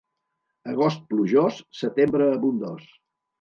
[0.71, 2.89] Agost plujós, setembre abundós.